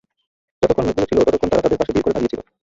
যতক্ষণ 0.61 0.83
লোকগুলো 0.87 1.05
ছিল, 1.09 1.17
ততক্ষণ 1.21 1.49
তারা 1.49 1.63
তাদের 1.63 1.79
পাশে 1.79 1.91
ভিড় 1.93 2.03
করে 2.03 2.13
দাঁড়িয়ে 2.13 2.31
ছিল। 2.33 2.39